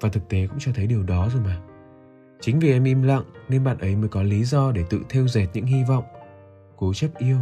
Và 0.00 0.08
thực 0.08 0.28
tế 0.28 0.46
cũng 0.46 0.58
cho 0.58 0.72
thấy 0.74 0.86
điều 0.86 1.02
đó 1.02 1.28
rồi 1.32 1.42
mà. 1.42 1.60
Chính 2.40 2.58
vì 2.58 2.72
em 2.72 2.84
im 2.84 3.02
lặng 3.02 3.24
nên 3.48 3.64
bạn 3.64 3.78
ấy 3.78 3.96
mới 3.96 4.08
có 4.08 4.22
lý 4.22 4.44
do 4.44 4.72
để 4.72 4.84
tự 4.90 5.00
thêu 5.08 5.28
dệt 5.28 5.46
những 5.54 5.66
hy 5.66 5.84
vọng. 5.88 6.04
Cố 6.76 6.94
chấp 6.94 7.08
yêu, 7.18 7.38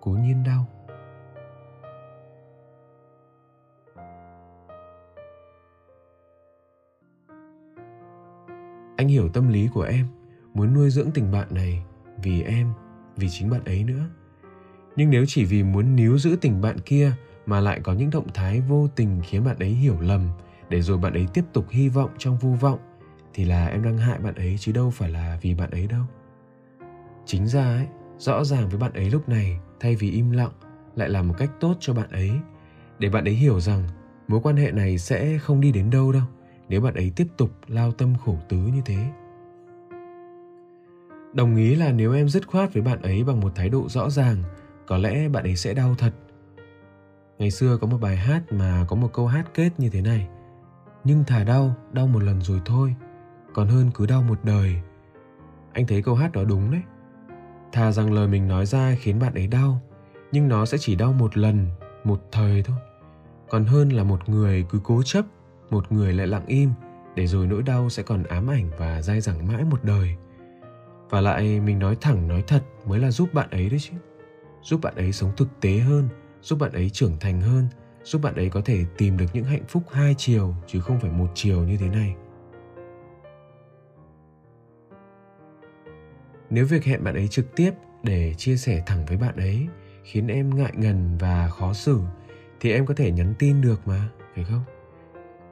cố 0.00 0.10
nhiên 0.10 0.42
đau. 0.46 0.66
Anh 8.96 9.08
hiểu 9.08 9.28
tâm 9.28 9.48
lý 9.48 9.68
của 9.74 9.82
em, 9.82 10.06
muốn 10.54 10.74
nuôi 10.74 10.90
dưỡng 10.90 11.10
tình 11.10 11.32
bạn 11.32 11.48
này 11.50 11.84
vì 12.22 12.42
em, 12.42 12.72
vì 13.16 13.28
chính 13.30 13.50
bạn 13.50 13.64
ấy 13.64 13.84
nữa. 13.84 14.08
Nhưng 14.96 15.10
nếu 15.10 15.24
chỉ 15.28 15.44
vì 15.44 15.62
muốn 15.62 15.96
níu 15.96 16.18
giữ 16.18 16.36
tình 16.40 16.60
bạn 16.60 16.76
kia 16.80 17.12
mà 17.50 17.60
lại 17.60 17.80
có 17.82 17.92
những 17.92 18.10
động 18.10 18.26
thái 18.34 18.60
vô 18.60 18.88
tình 18.96 19.20
khiến 19.24 19.44
bạn 19.44 19.58
ấy 19.58 19.68
hiểu 19.68 19.96
lầm, 20.00 20.28
để 20.68 20.82
rồi 20.82 20.98
bạn 20.98 21.12
ấy 21.12 21.26
tiếp 21.34 21.44
tục 21.52 21.66
hy 21.70 21.88
vọng 21.88 22.10
trong 22.18 22.38
vô 22.38 22.50
vọng, 22.50 22.78
thì 23.34 23.44
là 23.44 23.66
em 23.66 23.82
đang 23.82 23.98
hại 23.98 24.18
bạn 24.18 24.34
ấy 24.34 24.56
chứ 24.58 24.72
đâu 24.72 24.90
phải 24.90 25.10
là 25.10 25.38
vì 25.42 25.54
bạn 25.54 25.70
ấy 25.70 25.86
đâu. 25.86 26.02
Chính 27.26 27.46
ra 27.46 27.64
ấy, 27.64 27.86
rõ 28.18 28.44
ràng 28.44 28.68
với 28.68 28.78
bạn 28.78 28.92
ấy 28.92 29.10
lúc 29.10 29.28
này, 29.28 29.58
thay 29.80 29.96
vì 29.96 30.10
im 30.10 30.30
lặng, 30.30 30.50
lại 30.96 31.08
là 31.08 31.22
một 31.22 31.34
cách 31.38 31.50
tốt 31.60 31.76
cho 31.80 31.94
bạn 31.94 32.10
ấy. 32.10 32.30
Để 32.98 33.08
bạn 33.08 33.24
ấy 33.24 33.34
hiểu 33.34 33.60
rằng, 33.60 33.82
mối 34.28 34.40
quan 34.42 34.56
hệ 34.56 34.72
này 34.72 34.98
sẽ 34.98 35.38
không 35.38 35.60
đi 35.60 35.72
đến 35.72 35.90
đâu 35.90 36.12
đâu, 36.12 36.24
nếu 36.68 36.80
bạn 36.80 36.94
ấy 36.94 37.12
tiếp 37.16 37.26
tục 37.36 37.50
lao 37.68 37.92
tâm 37.92 38.14
khổ 38.24 38.38
tứ 38.48 38.56
như 38.56 38.82
thế. 38.84 39.06
Đồng 41.32 41.56
ý 41.56 41.74
là 41.74 41.92
nếu 41.92 42.12
em 42.12 42.28
dứt 42.28 42.46
khoát 42.46 42.74
với 42.74 42.82
bạn 42.82 43.02
ấy 43.02 43.24
bằng 43.24 43.40
một 43.40 43.52
thái 43.54 43.68
độ 43.68 43.88
rõ 43.88 44.10
ràng, 44.10 44.42
có 44.86 44.98
lẽ 44.98 45.28
bạn 45.28 45.44
ấy 45.44 45.56
sẽ 45.56 45.74
đau 45.74 45.94
thật 45.98 46.12
ngày 47.40 47.50
xưa 47.50 47.76
có 47.76 47.86
một 47.86 48.00
bài 48.00 48.16
hát 48.16 48.42
mà 48.52 48.84
có 48.88 48.96
một 48.96 49.12
câu 49.12 49.26
hát 49.26 49.44
kết 49.54 49.70
như 49.78 49.90
thế 49.90 50.00
này. 50.00 50.28
Nhưng 51.04 51.24
thả 51.26 51.44
đau 51.44 51.74
đau 51.92 52.06
một 52.06 52.22
lần 52.22 52.42
rồi 52.42 52.60
thôi, 52.64 52.94
còn 53.54 53.68
hơn 53.68 53.90
cứ 53.94 54.06
đau 54.06 54.22
một 54.22 54.38
đời. 54.42 54.76
Anh 55.72 55.86
thấy 55.86 56.02
câu 56.02 56.14
hát 56.14 56.32
đó 56.32 56.44
đúng 56.44 56.70
đấy. 56.70 56.80
Thà 57.72 57.92
rằng 57.92 58.12
lời 58.12 58.28
mình 58.28 58.48
nói 58.48 58.66
ra 58.66 58.94
khiến 58.98 59.18
bạn 59.18 59.34
ấy 59.34 59.46
đau, 59.46 59.80
nhưng 60.32 60.48
nó 60.48 60.66
sẽ 60.66 60.78
chỉ 60.80 60.94
đau 60.94 61.12
một 61.12 61.36
lần, 61.36 61.66
một 62.04 62.20
thời 62.32 62.62
thôi. 62.62 62.76
Còn 63.48 63.64
hơn 63.64 63.88
là 63.88 64.04
một 64.04 64.28
người 64.28 64.66
cứ 64.70 64.80
cố 64.84 65.02
chấp, 65.02 65.24
một 65.70 65.92
người 65.92 66.12
lại 66.12 66.26
lặng 66.26 66.46
im, 66.46 66.70
để 67.14 67.26
rồi 67.26 67.46
nỗi 67.46 67.62
đau 67.62 67.90
sẽ 67.90 68.02
còn 68.02 68.22
ám 68.22 68.50
ảnh 68.50 68.70
và 68.78 69.02
dai 69.02 69.20
dẳng 69.20 69.48
mãi 69.48 69.64
một 69.64 69.84
đời. 69.84 70.16
Và 71.10 71.20
lại 71.20 71.60
mình 71.60 71.78
nói 71.78 71.96
thẳng, 72.00 72.28
nói 72.28 72.44
thật 72.46 72.62
mới 72.86 72.98
là 72.98 73.10
giúp 73.10 73.34
bạn 73.34 73.50
ấy 73.50 73.68
đấy 73.70 73.78
chứ. 73.80 73.92
Giúp 74.62 74.80
bạn 74.82 74.94
ấy 74.96 75.12
sống 75.12 75.32
thực 75.36 75.48
tế 75.60 75.78
hơn 75.78 76.08
giúp 76.42 76.58
bạn 76.58 76.72
ấy 76.72 76.90
trưởng 76.90 77.16
thành 77.20 77.40
hơn, 77.40 77.68
giúp 78.02 78.22
bạn 78.22 78.34
ấy 78.34 78.48
có 78.48 78.60
thể 78.64 78.84
tìm 78.98 79.16
được 79.16 79.26
những 79.32 79.44
hạnh 79.44 79.64
phúc 79.68 79.82
hai 79.92 80.14
chiều, 80.18 80.54
chứ 80.66 80.80
không 80.80 81.00
phải 81.00 81.10
một 81.10 81.28
chiều 81.34 81.64
như 81.64 81.76
thế 81.76 81.88
này. 81.88 82.16
Nếu 86.50 86.66
việc 86.66 86.84
hẹn 86.84 87.04
bạn 87.04 87.14
ấy 87.14 87.28
trực 87.28 87.56
tiếp 87.56 87.70
để 88.02 88.34
chia 88.34 88.56
sẻ 88.56 88.82
thẳng 88.86 89.06
với 89.06 89.16
bạn 89.16 89.36
ấy 89.36 89.68
khiến 90.04 90.26
em 90.26 90.56
ngại 90.56 90.72
ngần 90.76 91.16
và 91.18 91.48
khó 91.48 91.72
xử, 91.72 92.00
thì 92.60 92.72
em 92.72 92.86
có 92.86 92.94
thể 92.94 93.10
nhắn 93.10 93.34
tin 93.38 93.60
được 93.60 93.88
mà, 93.88 94.08
phải 94.34 94.44
không? 94.44 94.62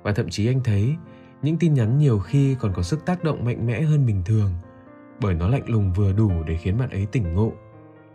Và 0.02 0.12
thậm 0.12 0.28
chí 0.30 0.47
anh 0.47 0.61
thấy, 0.64 0.97
những 1.42 1.57
tin 1.59 1.75
nhắn 1.75 1.99
nhiều 1.99 2.18
khi 2.18 2.57
còn 2.61 2.73
có 2.75 2.83
sức 2.83 3.07
tác 3.07 3.25
động 3.25 3.45
mạnh 3.45 3.66
mẽ 3.66 3.80
hơn 3.80 4.07
bình 4.07 4.23
thường, 4.25 4.52
bởi 5.21 5.35
nó 5.35 5.49
lạnh 5.49 5.68
lùng 5.68 5.92
vừa 5.92 6.12
đủ 6.12 6.30
để 6.47 6.57
khiến 6.57 6.78
bạn 6.78 6.90
ấy 6.90 7.07
tỉnh 7.12 7.35
ngộ 7.35 7.52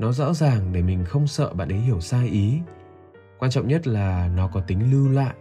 nó 0.03 0.11
rõ 0.11 0.33
ràng 0.33 0.73
để 0.73 0.81
mình 0.81 1.05
không 1.05 1.27
sợ 1.27 1.53
bạn 1.53 1.69
ấy 1.69 1.79
hiểu 1.79 1.99
sai 1.99 2.27
ý. 2.27 2.59
Quan 3.39 3.51
trọng 3.51 3.67
nhất 3.67 3.87
là 3.87 4.29
nó 4.35 4.47
có 4.47 4.61
tính 4.61 4.91
lưu 4.91 5.09
lại. 5.09 5.33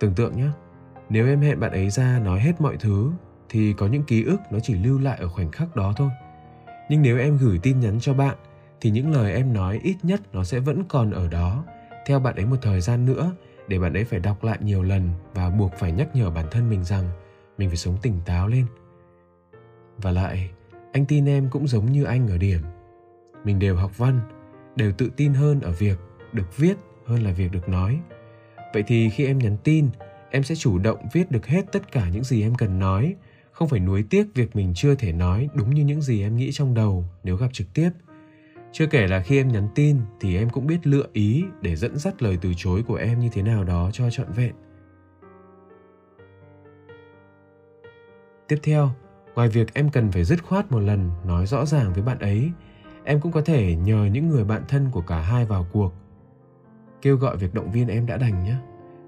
Tưởng 0.00 0.14
tượng 0.14 0.36
nhé 0.36 0.48
nếu 1.08 1.26
em 1.26 1.40
hẹn 1.40 1.60
bạn 1.60 1.72
ấy 1.72 1.90
ra 1.90 2.18
nói 2.18 2.40
hết 2.40 2.60
mọi 2.60 2.76
thứ, 2.76 3.12
thì 3.48 3.72
có 3.72 3.86
những 3.86 4.02
ký 4.02 4.24
ức 4.24 4.40
nó 4.50 4.58
chỉ 4.60 4.74
lưu 4.74 4.98
lại 4.98 5.18
ở 5.18 5.28
khoảnh 5.28 5.50
khắc 5.50 5.76
đó 5.76 5.92
thôi. 5.96 6.10
Nhưng 6.88 7.02
nếu 7.02 7.18
em 7.18 7.38
gửi 7.38 7.58
tin 7.62 7.80
nhắn 7.80 8.00
cho 8.00 8.14
bạn, 8.14 8.36
thì 8.80 8.90
những 8.90 9.12
lời 9.12 9.32
em 9.32 9.52
nói 9.52 9.80
ít 9.82 9.96
nhất 10.02 10.20
nó 10.32 10.44
sẽ 10.44 10.60
vẫn 10.60 10.84
còn 10.88 11.10
ở 11.10 11.28
đó, 11.28 11.64
theo 12.06 12.20
bạn 12.20 12.34
ấy 12.34 12.46
một 12.46 12.56
thời 12.62 12.80
gian 12.80 13.06
nữa, 13.06 13.32
để 13.68 13.78
bạn 13.78 13.92
ấy 13.92 14.04
phải 14.04 14.20
đọc 14.20 14.44
lại 14.44 14.58
nhiều 14.60 14.82
lần 14.82 15.10
và 15.34 15.50
buộc 15.50 15.72
phải 15.78 15.92
nhắc 15.92 16.16
nhở 16.16 16.30
bản 16.30 16.46
thân 16.50 16.70
mình 16.70 16.84
rằng 16.84 17.04
mình 17.58 17.68
phải 17.68 17.76
sống 17.76 17.96
tỉnh 18.02 18.20
táo 18.26 18.48
lên. 18.48 18.66
Và 19.98 20.10
lại, 20.10 20.50
anh 20.92 21.06
tin 21.06 21.28
em 21.28 21.50
cũng 21.50 21.68
giống 21.68 21.92
như 21.92 22.04
anh 22.04 22.28
ở 22.28 22.38
điểm 22.38 22.60
mình 23.44 23.58
đều 23.58 23.76
học 23.76 23.98
văn, 23.98 24.20
đều 24.76 24.92
tự 24.92 25.10
tin 25.16 25.34
hơn 25.34 25.60
ở 25.60 25.72
việc 25.72 25.98
được 26.32 26.56
viết 26.56 26.76
hơn 27.06 27.22
là 27.22 27.32
việc 27.32 27.52
được 27.52 27.68
nói. 27.68 28.00
Vậy 28.74 28.84
thì 28.86 29.10
khi 29.10 29.26
em 29.26 29.38
nhắn 29.38 29.56
tin, 29.64 29.88
em 30.30 30.42
sẽ 30.42 30.54
chủ 30.54 30.78
động 30.78 30.98
viết 31.12 31.30
được 31.30 31.46
hết 31.46 31.72
tất 31.72 31.92
cả 31.92 32.08
những 32.08 32.24
gì 32.24 32.42
em 32.42 32.54
cần 32.54 32.78
nói, 32.78 33.14
không 33.52 33.68
phải 33.68 33.80
nuối 33.80 34.04
tiếc 34.10 34.26
việc 34.34 34.56
mình 34.56 34.72
chưa 34.74 34.94
thể 34.94 35.12
nói 35.12 35.48
đúng 35.54 35.74
như 35.74 35.84
những 35.84 36.02
gì 36.02 36.22
em 36.22 36.36
nghĩ 36.36 36.52
trong 36.52 36.74
đầu 36.74 37.04
nếu 37.24 37.36
gặp 37.36 37.48
trực 37.52 37.74
tiếp. 37.74 37.90
Chưa 38.72 38.86
kể 38.86 39.06
là 39.06 39.20
khi 39.20 39.36
em 39.36 39.48
nhắn 39.48 39.68
tin 39.74 39.96
thì 40.20 40.36
em 40.36 40.50
cũng 40.50 40.66
biết 40.66 40.86
lựa 40.86 41.06
ý 41.12 41.44
để 41.62 41.76
dẫn 41.76 41.96
dắt 41.96 42.22
lời 42.22 42.38
từ 42.40 42.52
chối 42.56 42.82
của 42.82 42.94
em 42.94 43.20
như 43.20 43.28
thế 43.32 43.42
nào 43.42 43.64
đó 43.64 43.90
cho 43.92 44.10
trọn 44.10 44.32
vẹn. 44.32 44.54
Tiếp 48.48 48.58
theo, 48.62 48.90
ngoài 49.34 49.48
việc 49.48 49.74
em 49.74 49.90
cần 49.90 50.12
phải 50.12 50.24
dứt 50.24 50.42
khoát 50.42 50.72
một 50.72 50.80
lần 50.80 51.10
nói 51.24 51.46
rõ 51.46 51.66
ràng 51.66 51.92
với 51.92 52.02
bạn 52.02 52.18
ấy 52.18 52.50
em 53.06 53.20
cũng 53.20 53.32
có 53.32 53.40
thể 53.40 53.74
nhờ 53.74 54.08
những 54.12 54.28
người 54.28 54.44
bạn 54.44 54.62
thân 54.68 54.88
của 54.90 55.00
cả 55.00 55.20
hai 55.20 55.44
vào 55.44 55.66
cuộc. 55.72 55.92
Kêu 57.02 57.16
gọi 57.16 57.36
việc 57.36 57.54
động 57.54 57.70
viên 57.70 57.88
em 57.88 58.06
đã 58.06 58.16
đành 58.16 58.44
nhé. 58.44 58.54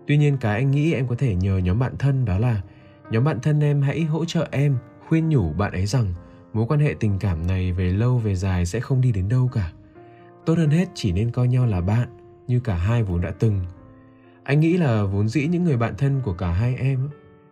Tuy 0.06 0.16
nhiên 0.16 0.36
cái 0.40 0.54
anh 0.54 0.70
nghĩ 0.70 0.92
em 0.92 1.06
có 1.08 1.14
thể 1.18 1.34
nhờ 1.34 1.58
nhóm 1.58 1.78
bạn 1.78 1.92
thân 1.98 2.24
đó 2.24 2.38
là, 2.38 2.62
nhóm 3.10 3.24
bạn 3.24 3.40
thân 3.40 3.60
em 3.60 3.82
hãy 3.82 4.02
hỗ 4.02 4.24
trợ 4.24 4.48
em, 4.50 4.76
khuyên 5.08 5.28
nhủ 5.28 5.52
bạn 5.52 5.72
ấy 5.72 5.86
rằng 5.86 6.14
mối 6.52 6.66
quan 6.68 6.80
hệ 6.80 6.94
tình 7.00 7.18
cảm 7.18 7.46
này 7.46 7.72
về 7.72 7.92
lâu 7.92 8.18
về 8.18 8.34
dài 8.34 8.66
sẽ 8.66 8.80
không 8.80 9.00
đi 9.00 9.12
đến 9.12 9.28
đâu 9.28 9.50
cả. 9.52 9.72
Tốt 10.46 10.58
hơn 10.58 10.70
hết 10.70 10.88
chỉ 10.94 11.12
nên 11.12 11.30
coi 11.30 11.48
nhau 11.48 11.66
là 11.66 11.80
bạn, 11.80 12.08
như 12.46 12.60
cả 12.60 12.74
hai 12.74 13.02
vốn 13.02 13.20
đã 13.20 13.30
từng. 13.38 13.64
Anh 14.42 14.60
nghĩ 14.60 14.76
là 14.76 15.04
vốn 15.04 15.28
dĩ 15.28 15.46
những 15.46 15.64
người 15.64 15.76
bạn 15.76 15.94
thân 15.98 16.20
của 16.24 16.32
cả 16.32 16.52
hai 16.52 16.76
em 16.76 17.08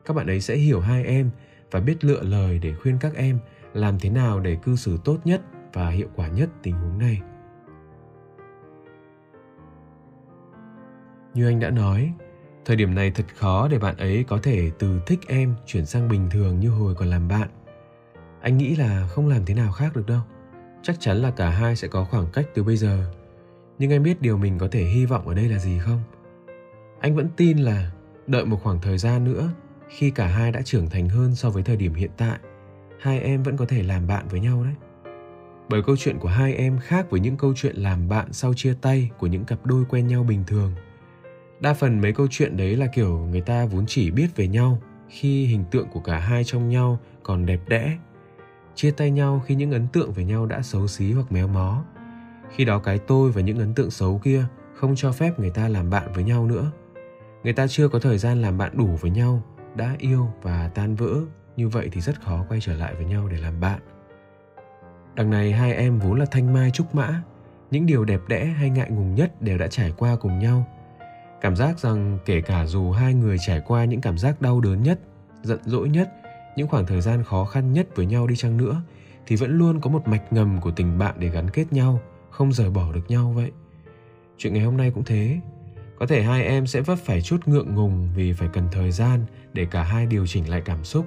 các 0.07 0.15
bạn 0.15 0.27
ấy 0.27 0.41
sẽ 0.41 0.57
hiểu 0.57 0.81
hai 0.81 1.05
em 1.05 1.31
và 1.71 1.81
biết 1.81 2.05
lựa 2.05 2.23
lời 2.23 2.59
để 2.59 2.75
khuyên 2.75 2.99
các 3.01 3.15
em 3.15 3.39
làm 3.75 3.99
thế 3.99 4.11
nào 4.11 4.41
để 4.41 4.57
cư 4.63 4.77
xử 4.77 4.99
tốt 5.05 5.19
nhất 5.25 5.43
và 5.77 5.89
hiệu 5.89 6.09
quả 6.17 6.29
nhất 6.29 6.49
tình 6.63 6.75
huống 6.75 6.99
này. 6.99 7.21
Như 11.35 11.49
anh 11.49 11.61
đã 11.61 11.71
nói, 11.71 12.13
thời 12.65 12.77
điểm 12.77 12.95
này 12.95 13.11
thật 13.11 13.25
khó 13.37 13.69
để 13.69 13.79
bạn 13.79 13.97
ấy 13.97 14.25
có 14.29 14.39
thể 14.43 14.71
từ 14.79 15.01
thích 15.07 15.21
em 15.29 15.55
chuyển 15.67 15.87
sang 15.87 16.09
bình 16.09 16.29
thường 16.31 16.61
như 16.61 16.71
hồi 16.71 16.95
còn 16.95 17.09
làm 17.09 17.29
bạn. 17.29 17.49
Anh 18.41 18.59
nghĩ 18.59 18.77
là 18.77 19.07
không 19.11 19.29
làm 19.29 19.45
thế 19.45 19.55
nào 19.55 19.73
khác 19.73 19.97
được 19.97 20.07
đâu. 20.07 20.21
Chắc 20.83 20.97
chắn 21.01 21.17
là 21.17 21.31
cả 21.31 21.51
hai 21.51 21.77
sẽ 21.77 21.89
có 21.89 22.05
khoảng 22.05 22.27
cách 22.33 22.47
từ 22.55 22.65
bây 22.65 22.77
giờ. 22.77 23.13
Nhưng 23.79 23.93
anh 23.93 24.03
biết 24.03 24.23
điều 24.23 24.39
mình 24.39 24.59
có 24.59 24.69
thể 24.71 24.85
hy 24.85 25.07
vọng 25.07 25.29
ở 25.29 25.35
đây 25.35 25.49
là 25.49 25.59
gì 25.59 25.79
không? 25.79 26.03
Anh 27.01 27.17
vẫn 27.17 27.29
tin 27.37 27.59
là 27.59 27.91
đợi 28.27 28.45
một 28.45 28.61
khoảng 28.63 28.81
thời 28.81 28.99
gian 28.99 29.25
nữa, 29.25 29.51
khi 29.89 30.11
cả 30.11 30.27
hai 30.27 30.53
đã 30.53 30.63
trưởng 30.63 30.91
thành 30.91 31.09
hơn 31.09 31.35
so 31.35 31.51
với 31.51 31.63
thời 31.63 31.77
điểm 31.77 31.95
hiện 31.95 32.11
tại, 32.17 32.39
hai 33.01 33.21
em 33.21 33.43
vẫn 33.43 33.57
có 33.57 33.67
thể 33.67 33.83
làm 33.83 34.07
bạn 34.07 34.29
với 34.29 34.41
nhau 34.41 34.65
đấy 34.65 34.75
bởi 35.69 35.83
câu 35.83 35.97
chuyện 35.97 36.19
của 36.19 36.29
hai 36.29 36.55
em 36.55 36.79
khác 36.79 37.11
với 37.11 37.21
những 37.21 37.37
câu 37.37 37.53
chuyện 37.57 37.77
làm 37.77 38.09
bạn 38.09 38.33
sau 38.33 38.55
chia 38.55 38.75
tay 38.81 39.11
của 39.19 39.27
những 39.27 39.45
cặp 39.45 39.67
đôi 39.67 39.85
quen 39.89 40.07
nhau 40.07 40.23
bình 40.23 40.45
thường. 40.47 40.73
Đa 41.61 41.75
phần 41.75 42.01
mấy 42.01 42.13
câu 42.13 42.27
chuyện 42.31 42.57
đấy 42.57 42.77
là 42.77 42.87
kiểu 42.87 43.19
người 43.19 43.41
ta 43.41 43.67
vốn 43.67 43.85
chỉ 43.87 44.11
biết 44.11 44.37
về 44.37 44.49
nhau 44.49 44.79
khi 45.09 45.47
hình 45.47 45.65
tượng 45.71 45.89
của 45.89 46.01
cả 46.01 46.19
hai 46.19 46.45
trong 46.45 46.69
nhau 46.69 46.99
còn 47.23 47.47
đẹp 47.47 47.61
đẽ, 47.69 47.99
chia 48.75 48.91
tay 48.91 49.11
nhau 49.11 49.43
khi 49.47 49.55
những 49.55 49.71
ấn 49.71 49.87
tượng 49.89 50.13
về 50.13 50.25
nhau 50.25 50.47
đã 50.47 50.63
xấu 50.63 50.87
xí 50.87 51.13
hoặc 51.13 51.33
méo 51.33 51.49
mó. 51.49 51.85
Khi 52.55 52.65
đó 52.65 52.79
cái 52.79 52.99
tôi 52.99 53.33
và 53.33 53.41
những 53.41 53.59
ấn 53.59 53.75
tượng 53.75 53.91
xấu 53.91 54.21
kia 54.25 54.45
không 54.75 54.97
cho 54.97 55.13
phép 55.13 55.39
người 55.39 55.51
ta 55.51 55.69
làm 55.69 55.91
bạn 55.91 56.13
với 56.15 56.25
nhau 56.25 56.47
nữa. 56.47 56.71
Người 57.45 57.53
ta 57.53 57.67
chưa 57.67 57.89
có 57.89 57.99
thời 57.99 58.19
gian 58.19 58.43
làm 58.43 58.59
bạn 58.59 58.73
đủ 58.77 58.99
với 59.01 59.11
nhau, 59.11 59.43
đã 59.75 59.97
yêu 59.99 60.29
và 60.43 60.71
tan 60.75 60.95
vỡ, 60.95 61.15
như 61.57 61.69
vậy 61.69 61.89
thì 61.93 62.01
rất 62.01 62.21
khó 62.21 62.45
quay 62.49 62.61
trở 62.61 62.75
lại 62.75 62.95
với 62.95 63.05
nhau 63.05 63.29
để 63.29 63.37
làm 63.37 63.61
bạn 63.61 63.81
đằng 65.17 65.31
này 65.31 65.53
hai 65.53 65.75
em 65.75 65.99
vốn 65.99 66.19
là 66.19 66.27
thanh 66.31 66.53
mai 66.53 66.71
trúc 66.71 66.95
mã. 66.95 67.23
Những 67.71 67.87
điều 67.87 68.05
đẹp 68.05 68.21
đẽ 68.29 68.45
hay 68.45 68.71
ngại 68.71 68.91
ngùng 68.91 69.15
nhất 69.15 69.43
đều 69.43 69.59
đã 69.59 69.67
trải 69.67 69.93
qua 69.97 70.17
cùng 70.17 70.39
nhau. 70.39 70.67
Cảm 71.41 71.57
giác 71.57 71.79
rằng 71.79 72.19
kể 72.25 72.41
cả 72.41 72.67
dù 72.67 72.91
hai 72.91 73.15
người 73.15 73.37
trải 73.47 73.61
qua 73.67 73.85
những 73.85 74.01
cảm 74.01 74.19
giác 74.19 74.43
đau 74.43 74.61
đớn 74.61 74.83
nhất, 74.83 75.01
giận 75.43 75.59
dỗi 75.65 75.89
nhất, 75.89 76.13
những 76.57 76.69
khoảng 76.69 76.87
thời 76.87 77.01
gian 77.01 77.25
khó 77.25 77.45
khăn 77.45 77.73
nhất 77.73 77.87
với 77.95 78.07
nhau 78.07 78.27
đi 78.27 78.37
chăng 78.37 78.57
nữa, 78.57 78.83
thì 79.27 79.37
vẫn 79.37 79.59
luôn 79.59 79.81
có 79.81 79.91
một 79.91 80.09
mạch 80.09 80.33
ngầm 80.33 80.61
của 80.61 80.71
tình 80.71 80.99
bạn 80.99 81.15
để 81.19 81.29
gắn 81.29 81.51
kết 81.51 81.73
nhau, 81.73 82.01
không 82.31 82.53
rời 82.53 82.71
bỏ 82.71 82.93
được 82.93 83.05
nhau 83.09 83.33
vậy. 83.37 83.51
Chuyện 84.39 84.55
ngày 84.55 84.63
hôm 84.63 84.77
nay 84.77 84.91
cũng 84.95 85.05
thế. 85.05 85.41
Có 85.99 86.07
thể 86.07 86.23
hai 86.23 86.45
em 86.45 86.67
sẽ 86.67 86.81
vấp 86.81 86.99
phải 86.99 87.23
chút 87.23 87.49
ngượng 87.49 87.75
ngùng 87.75 88.09
vì 88.15 88.33
phải 88.33 88.49
cần 88.53 88.69
thời 88.73 88.91
gian 88.91 89.21
để 89.53 89.67
cả 89.71 89.83
hai 89.83 90.07
điều 90.07 90.27
chỉnh 90.27 90.51
lại 90.51 90.63
cảm 90.65 90.85
xúc. 90.85 91.07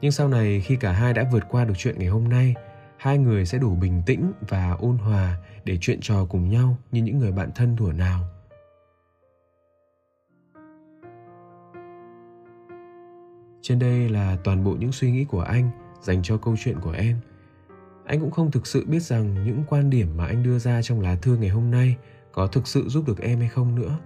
Nhưng 0.00 0.12
sau 0.12 0.28
này 0.28 0.60
khi 0.60 0.76
cả 0.76 0.92
hai 0.92 1.12
đã 1.12 1.24
vượt 1.32 1.44
qua 1.48 1.64
được 1.64 1.74
chuyện 1.76 1.98
ngày 1.98 2.08
hôm 2.08 2.28
nay 2.28 2.54
hai 2.98 3.18
người 3.18 3.46
sẽ 3.46 3.58
đủ 3.58 3.74
bình 3.74 4.02
tĩnh 4.06 4.32
và 4.48 4.70
ôn 4.70 4.98
hòa 4.98 5.36
để 5.64 5.78
chuyện 5.80 5.98
trò 6.00 6.24
cùng 6.24 6.50
nhau 6.50 6.76
như 6.92 7.02
những 7.02 7.18
người 7.18 7.32
bạn 7.32 7.50
thân 7.54 7.76
thuở 7.76 7.92
nào. 7.92 8.24
Trên 13.62 13.78
đây 13.78 14.08
là 14.08 14.36
toàn 14.44 14.64
bộ 14.64 14.76
những 14.78 14.92
suy 14.92 15.10
nghĩ 15.10 15.24
của 15.24 15.40
anh 15.40 15.70
dành 16.00 16.22
cho 16.22 16.36
câu 16.36 16.56
chuyện 16.58 16.80
của 16.80 16.90
em. 16.90 17.16
Anh 18.06 18.20
cũng 18.20 18.30
không 18.30 18.50
thực 18.50 18.66
sự 18.66 18.86
biết 18.86 19.02
rằng 19.02 19.44
những 19.44 19.62
quan 19.68 19.90
điểm 19.90 20.16
mà 20.16 20.26
anh 20.26 20.42
đưa 20.42 20.58
ra 20.58 20.82
trong 20.82 21.00
lá 21.00 21.16
thư 21.22 21.36
ngày 21.36 21.48
hôm 21.48 21.70
nay 21.70 21.96
có 22.32 22.46
thực 22.46 22.66
sự 22.66 22.88
giúp 22.88 23.04
được 23.06 23.20
em 23.20 23.38
hay 23.38 23.48
không 23.48 23.74
nữa. 23.74 23.98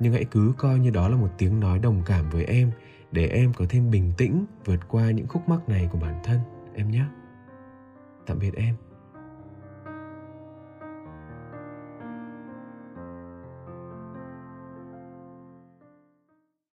Nhưng 0.00 0.12
hãy 0.12 0.24
cứ 0.24 0.52
coi 0.58 0.78
như 0.78 0.90
đó 0.90 1.08
là 1.08 1.16
một 1.16 1.30
tiếng 1.38 1.60
nói 1.60 1.78
đồng 1.78 2.02
cảm 2.06 2.30
với 2.30 2.44
em 2.44 2.70
để 3.12 3.26
em 3.26 3.52
có 3.52 3.64
thêm 3.68 3.90
bình 3.90 4.12
tĩnh 4.16 4.44
vượt 4.64 4.80
qua 4.88 5.10
những 5.10 5.26
khúc 5.28 5.48
mắc 5.48 5.68
này 5.68 5.88
của 5.92 5.98
bản 5.98 6.20
thân, 6.24 6.38
em 6.74 6.90
nhé 6.90 7.04
tạm 8.26 8.38
biệt 8.38 8.54
em. 8.54 8.83